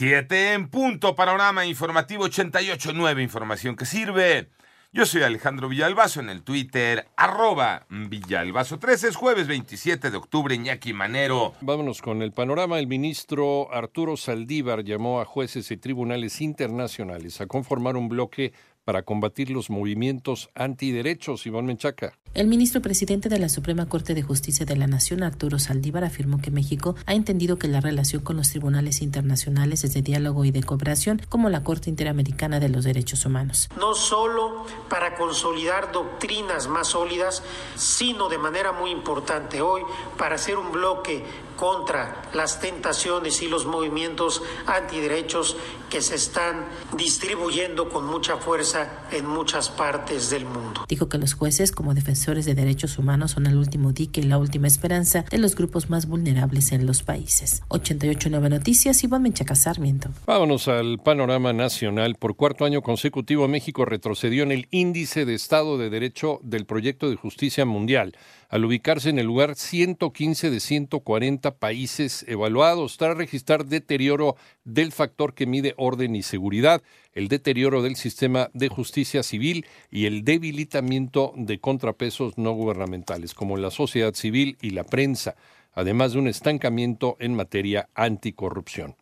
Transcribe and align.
Siete 0.00 0.54
en 0.54 0.68
punto, 0.68 1.14
panorama 1.14 1.66
informativo 1.66 2.24
88.9, 2.26 3.22
información 3.22 3.76
que 3.76 3.84
sirve. 3.84 4.48
Yo 4.94 5.04
soy 5.04 5.24
Alejandro 5.24 5.68
Villalbazo 5.68 6.20
en 6.20 6.30
el 6.30 6.42
Twitter, 6.42 7.06
arroba 7.18 7.84
Villalbazo 7.90 8.78
13, 8.78 9.08
es 9.08 9.16
jueves 9.16 9.46
27 9.46 10.10
de 10.10 10.16
octubre, 10.16 10.54
Iñaki 10.54 10.94
Manero. 10.94 11.52
Vámonos 11.60 12.00
con 12.00 12.22
el 12.22 12.32
panorama. 12.32 12.78
El 12.78 12.86
ministro 12.86 13.70
Arturo 13.74 14.16
Saldívar 14.16 14.84
llamó 14.84 15.20
a 15.20 15.26
jueces 15.26 15.70
y 15.70 15.76
tribunales 15.76 16.40
internacionales 16.40 17.42
a 17.42 17.46
conformar 17.46 17.98
un 17.98 18.08
bloque 18.08 18.54
para 18.84 19.02
combatir 19.02 19.50
los 19.50 19.70
movimientos 19.70 20.50
antiderechos. 20.54 21.46
Iván 21.46 21.66
Menchaca. 21.66 22.14
El 22.32 22.46
ministro 22.46 22.80
presidente 22.80 23.28
de 23.28 23.40
la 23.40 23.48
Suprema 23.48 23.88
Corte 23.88 24.14
de 24.14 24.22
Justicia 24.22 24.64
de 24.64 24.76
la 24.76 24.86
Nación, 24.86 25.24
Arturo 25.24 25.58
Saldívar, 25.58 26.04
afirmó 26.04 26.40
que 26.40 26.52
México 26.52 26.94
ha 27.06 27.14
entendido 27.14 27.58
que 27.58 27.66
la 27.66 27.80
relación 27.80 28.22
con 28.22 28.36
los 28.36 28.50
tribunales 28.50 29.02
internacionales 29.02 29.82
es 29.82 29.94
de 29.94 30.02
diálogo 30.02 30.44
y 30.44 30.52
de 30.52 30.62
cooperación, 30.62 31.20
como 31.28 31.50
la 31.50 31.64
Corte 31.64 31.90
Interamericana 31.90 32.60
de 32.60 32.68
los 32.68 32.84
Derechos 32.84 33.26
Humanos. 33.26 33.68
No 33.76 33.94
solo 33.94 34.64
para 34.88 35.16
consolidar 35.16 35.90
doctrinas 35.90 36.68
más 36.68 36.88
sólidas, 36.88 37.42
sino 37.74 38.28
de 38.28 38.38
manera 38.38 38.70
muy 38.70 38.90
importante 38.90 39.60
hoy 39.60 39.82
para 40.16 40.36
hacer 40.36 40.56
un 40.56 40.70
bloque 40.70 41.24
contra 41.56 42.22
las 42.32 42.60
tentaciones 42.60 43.42
y 43.42 43.48
los 43.48 43.66
movimientos 43.66 44.42
antiderechos 44.66 45.56
que 45.90 46.00
se 46.00 46.14
están 46.14 46.64
distribuyendo 46.96 47.90
con 47.90 48.06
mucha 48.06 48.36
fuerza 48.36 48.69
en 49.12 49.26
muchas 49.26 49.68
partes 49.68 50.30
del 50.30 50.44
mundo. 50.44 50.84
Dijo 50.88 51.08
que 51.08 51.18
los 51.18 51.34
jueces, 51.34 51.72
como 51.72 51.94
defensores 51.94 52.44
de 52.44 52.54
derechos 52.54 52.98
humanos, 52.98 53.32
son 53.32 53.46
el 53.46 53.56
último 53.56 53.92
dique 53.92 54.20
y 54.20 54.24
la 54.24 54.38
última 54.38 54.66
esperanza 54.66 55.24
de 55.30 55.38
los 55.38 55.54
grupos 55.54 55.90
más 55.90 56.06
vulnerables 56.06 56.72
en 56.72 56.86
los 56.86 57.02
países. 57.02 57.62
88.9 57.68 58.50
Noticias, 58.50 59.02
Iván 59.04 59.22
Menchaca 59.22 59.54
Sarmiento. 59.54 60.10
Vámonos 60.26 60.68
al 60.68 60.98
panorama 60.98 61.52
nacional. 61.52 62.16
Por 62.16 62.36
cuarto 62.36 62.64
año 62.64 62.82
consecutivo, 62.82 63.48
México 63.48 63.84
retrocedió 63.84 64.42
en 64.42 64.52
el 64.52 64.68
índice 64.70 65.24
de 65.24 65.34
Estado 65.34 65.78
de 65.78 65.90
Derecho 65.90 66.40
del 66.42 66.66
proyecto 66.66 67.10
de 67.10 67.16
justicia 67.16 67.64
mundial 67.64 68.14
al 68.50 68.64
ubicarse 68.64 69.08
en 69.08 69.18
el 69.20 69.26
lugar 69.26 69.54
115 69.54 70.50
de 70.50 70.60
140 70.60 71.54
países 71.54 72.24
evaluados, 72.26 72.96
tras 72.96 73.16
registrar 73.16 73.64
deterioro 73.64 74.36
del 74.64 74.90
factor 74.90 75.34
que 75.34 75.46
mide 75.46 75.74
orden 75.76 76.16
y 76.16 76.22
seguridad, 76.22 76.82
el 77.12 77.28
deterioro 77.28 77.80
del 77.80 77.94
sistema 77.94 78.50
de 78.52 78.68
justicia 78.68 79.22
civil 79.22 79.66
y 79.88 80.06
el 80.06 80.24
debilitamiento 80.24 81.32
de 81.36 81.60
contrapesos 81.60 82.36
no 82.38 82.52
gubernamentales, 82.52 83.34
como 83.34 83.56
la 83.56 83.70
sociedad 83.70 84.14
civil 84.14 84.58
y 84.60 84.70
la 84.70 84.82
prensa, 84.82 85.36
además 85.72 86.12
de 86.12 86.18
un 86.18 86.26
estancamiento 86.26 87.16
en 87.20 87.34
materia 87.34 87.88
anticorrupción. 87.94 88.96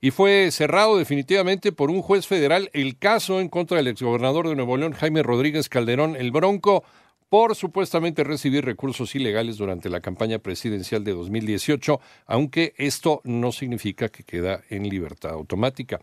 Y 0.00 0.12
fue 0.12 0.50
cerrado 0.52 0.98
definitivamente 0.98 1.72
por 1.72 1.90
un 1.90 2.02
juez 2.02 2.28
federal 2.28 2.70
el 2.74 2.98
caso 2.98 3.40
en 3.40 3.48
contra 3.48 3.78
del 3.78 3.88
exgobernador 3.88 4.48
de 4.48 4.54
Nuevo 4.54 4.76
León, 4.76 4.92
Jaime 4.92 5.24
Rodríguez 5.24 5.68
Calderón, 5.68 6.14
el 6.14 6.30
Bronco, 6.30 6.84
por 7.28 7.56
supuestamente 7.56 8.22
recibir 8.22 8.64
recursos 8.64 9.14
ilegales 9.14 9.56
durante 9.56 9.90
la 9.90 10.00
campaña 10.00 10.38
presidencial 10.38 11.02
de 11.02 11.12
2018, 11.12 12.00
aunque 12.26 12.74
esto 12.76 13.20
no 13.24 13.50
significa 13.52 14.08
que 14.08 14.22
queda 14.22 14.62
en 14.70 14.88
libertad 14.88 15.32
automática. 15.32 16.00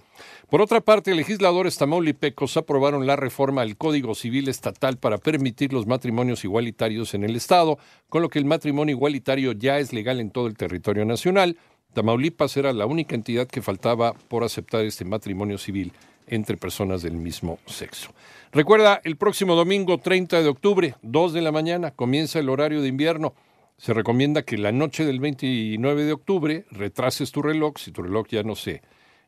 Por 0.49 0.61
otra 0.61 0.81
parte, 0.81 1.15
legisladores 1.15 1.77
tamaulipecos 1.77 2.57
aprobaron 2.57 3.07
la 3.07 3.15
reforma 3.15 3.61
al 3.61 3.77
Código 3.77 4.15
Civil 4.15 4.49
Estatal 4.49 4.97
para 4.97 5.17
permitir 5.17 5.71
los 5.71 5.87
matrimonios 5.87 6.43
igualitarios 6.43 7.13
en 7.13 7.23
el 7.23 7.35
Estado, 7.35 7.77
con 8.09 8.21
lo 8.21 8.29
que 8.29 8.39
el 8.39 8.45
matrimonio 8.45 8.95
igualitario 8.95 9.53
ya 9.53 9.79
es 9.79 9.93
legal 9.93 10.19
en 10.19 10.31
todo 10.31 10.47
el 10.47 10.57
territorio 10.57 11.05
nacional. 11.05 11.57
Tamaulipas 11.93 12.57
era 12.57 12.73
la 12.73 12.85
única 12.85 13.15
entidad 13.15 13.47
que 13.47 13.61
faltaba 13.61 14.13
por 14.13 14.43
aceptar 14.43 14.83
este 14.83 15.05
matrimonio 15.05 15.57
civil 15.57 15.93
entre 16.27 16.57
personas 16.57 17.01
del 17.01 17.13
mismo 17.13 17.59
sexo. 17.65 18.11
Recuerda, 18.51 19.01
el 19.03 19.17
próximo 19.17 19.55
domingo 19.55 19.97
30 19.97 20.43
de 20.43 20.49
octubre, 20.49 20.95
2 21.01 21.33
de 21.33 21.41
la 21.41 21.51
mañana, 21.51 21.91
comienza 21.91 22.39
el 22.39 22.49
horario 22.49 22.81
de 22.81 22.87
invierno. 22.87 23.33
Se 23.77 23.93
recomienda 23.93 24.43
que 24.43 24.57
la 24.57 24.71
noche 24.71 25.05
del 25.05 25.19
29 25.19 26.03
de 26.05 26.13
octubre 26.13 26.65
retrases 26.69 27.31
tu 27.31 27.41
reloj, 27.41 27.77
si 27.77 27.91
tu 27.91 28.03
reloj 28.03 28.27
ya 28.29 28.43
no 28.43 28.55
se, 28.55 28.81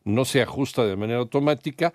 no 0.03 0.25
se 0.25 0.41
ajusta 0.41 0.85
de 0.85 0.95
manera 0.95 1.19
automática, 1.19 1.93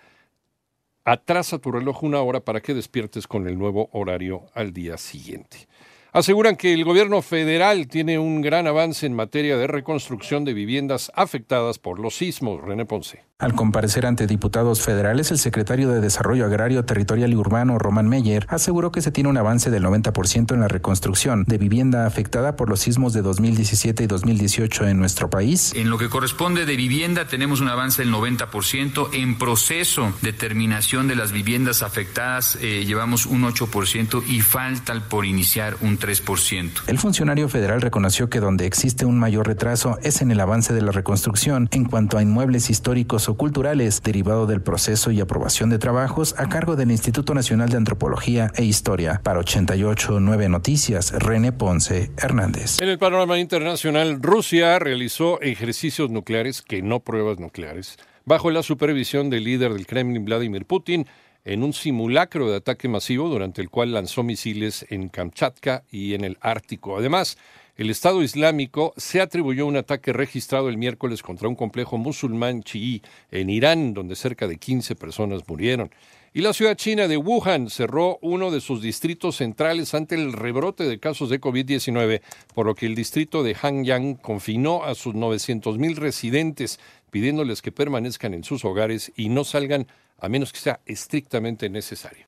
atrasa 1.05 1.59
tu 1.59 1.71
reloj 1.71 2.03
una 2.03 2.21
hora 2.21 2.41
para 2.41 2.60
que 2.60 2.75
despiertes 2.75 3.27
con 3.27 3.47
el 3.47 3.56
nuevo 3.59 3.89
horario 3.93 4.47
al 4.55 4.72
día 4.72 4.97
siguiente. 4.97 5.69
Aseguran 6.12 6.56
que 6.56 6.72
el 6.72 6.84
gobierno 6.84 7.22
federal 7.22 7.87
tiene 7.87 8.19
un 8.19 8.41
gran 8.41 8.66
avance 8.66 9.06
en 9.06 9.15
materia 9.15 9.56
de 9.56 9.69
reconstrucción 9.69 10.44
de 10.44 10.55
viviendas 10.55 11.12
afectadas 11.15 11.78
por 11.78 12.00
los 12.00 12.16
sismos. 12.16 12.60
René 12.60 12.84
Ponce. 12.84 13.30
Al 13.41 13.55
comparecer 13.55 14.05
ante 14.05 14.27
diputados 14.27 14.83
federales, 14.83 15.31
el 15.31 15.39
secretario 15.39 15.91
de 15.91 16.03
Desarrollo 16.03 16.45
Agrario, 16.45 16.84
Territorial 16.84 17.33
y 17.33 17.37
Urbano, 17.37 17.78
Román 17.78 18.06
Meyer, 18.06 18.45
aseguró 18.51 18.93
que 18.93 19.01
se 19.01 19.11
tiene 19.11 19.31
un 19.31 19.39
avance 19.39 19.71
del 19.71 19.83
90% 19.83 20.53
en 20.53 20.61
la 20.61 20.69
reconstrucción 20.69 21.45
de 21.47 21.56
vivienda 21.56 22.05
afectada 22.05 22.55
por 22.55 22.69
los 22.69 22.81
sismos 22.81 23.15
de 23.15 23.23
2017 23.23 24.05
y 24.05 24.06
2018 24.06 24.89
en 24.89 24.99
nuestro 24.99 25.31
país. 25.31 25.73
En 25.75 25.89
lo 25.89 25.97
que 25.97 26.11
corresponde 26.11 26.67
de 26.67 26.77
vivienda, 26.77 27.28
tenemos 27.28 27.62
un 27.62 27.69
avance 27.69 28.03
del 28.03 28.12
90%. 28.12 29.09
En 29.15 29.39
proceso 29.39 30.12
de 30.21 30.34
terminación 30.34 31.09
de 31.09 31.17
las 31.17 31.33
viviendas 31.33 31.83
afectadas, 31.83 32.59
eh, 32.61 32.84
llevamos 32.84 33.25
un 33.25 33.45
8% 33.45 34.22
y 34.28 34.43
falta 34.43 35.01
por 35.09 35.25
iniciar 35.25 35.77
un 35.81 35.99
3%. 35.99 36.83
El 36.87 36.99
funcionario 36.99 37.49
federal 37.49 37.81
reconoció 37.81 38.28
que 38.28 38.41
donde 38.41 38.67
existe 38.67 39.07
un 39.07 39.19
mayor 39.19 39.47
retraso 39.47 39.99
es 40.03 40.21
en 40.21 40.31
el 40.31 40.41
avance 40.41 40.75
de 40.75 40.83
la 40.83 40.93
reconstrucción 40.93 41.69
en 41.71 41.87
cuanto 41.87 42.19
a 42.19 42.22
inmuebles 42.22 42.69
históricos 42.69 43.30
culturales 43.37 44.03
derivado 44.03 44.47
del 44.47 44.63
proceso 44.63 45.11
y 45.11 45.21
aprobación 45.21 45.71
de 45.71 45.79
trabajos 45.79 46.35
a 46.39 46.49
cargo 46.49 46.77
del 46.77 46.91
Instituto 46.91 47.35
Nacional 47.35 47.69
de 47.69 47.77
Antropología 47.77 48.51
e 48.57 48.65
Historia. 48.65 49.21
Para 49.23 49.41
889 49.41 50.49
Noticias, 50.49 51.13
René 51.13 51.53
Ponce 51.53 52.11
Hernández. 52.17 52.81
En 52.81 52.89
el 52.89 52.99
panorama 52.99 53.39
internacional, 53.39 54.23
Rusia 54.23 54.79
realizó 54.79 55.41
ejercicios 55.41 56.11
nucleares 56.11 56.63
que 56.63 56.83
no 56.83 57.01
pruebas 57.01 57.39
nucleares 57.39 57.97
bajo 58.25 58.51
la 58.51 58.63
supervisión 58.63 59.31
del 59.31 59.45
líder 59.45 59.73
del 59.73 59.87
Kremlin, 59.87 60.25
Vladimir 60.25 60.65
Putin, 60.65 61.07
en 61.45 61.63
un 61.63 61.73
simulacro 61.73 62.51
de 62.51 62.59
ataque 62.59 62.87
masivo 62.87 63.29
durante 63.29 63.63
el 63.63 63.71
cual 63.71 63.93
lanzó 63.93 64.23
misiles 64.23 64.87
en 64.91 65.09
Kamchatka 65.09 65.85
y 65.91 66.15
en 66.15 66.25
el 66.25 66.39
Ártico. 66.41 66.97
Además, 66.97 67.39
el 67.81 67.89
Estado 67.89 68.23
Islámico 68.23 68.93
se 68.99 69.23
atribuyó 69.23 69.65
un 69.65 69.79
ataque 69.79 70.13
registrado 70.13 70.69
el 70.69 70.77
miércoles 70.77 71.23
contra 71.23 71.49
un 71.49 71.55
complejo 71.55 71.97
musulmán 71.97 72.63
chií 72.63 73.01
en 73.31 73.49
Irán, 73.49 73.95
donde 73.95 74.17
cerca 74.17 74.47
de 74.47 74.59
15 74.59 74.97
personas 74.97 75.49
murieron. 75.49 75.91
Y 76.35 76.43
la 76.43 76.53
ciudad 76.53 76.77
china 76.77 77.09
de 77.09 77.17
Wuhan 77.17 77.71
cerró 77.71 78.19
uno 78.21 78.51
de 78.51 78.61
sus 78.61 78.83
distritos 78.83 79.37
centrales 79.37 79.95
ante 79.95 80.15
el 80.15 80.35
rebrote 80.35 80.85
de 80.85 81.01
casos 81.01 81.31
de 81.31 81.41
COVID-19, 81.41 82.21
por 82.55 82.67
lo 82.67 82.75
que 82.75 82.85
el 82.85 82.95
distrito 82.95 83.43
de 83.43 83.57
Hanyang 83.59 84.17
confinó 84.17 84.85
a 84.85 84.95
sus 84.95 85.15
900.000 85.15 85.97
residentes, 85.97 86.81
pidiéndoles 87.11 87.63
que 87.63 87.73
permanezcan 87.73 88.35
en 88.35 88.45
sus 88.45 88.63
hogares 88.67 89.11
y 89.17 89.31
no 89.31 89.43
salgan 89.43 89.87
a 90.19 90.29
menos 90.29 90.53
que 90.53 90.59
sea 90.59 90.81
estrictamente 90.85 91.71
necesario. 91.71 92.27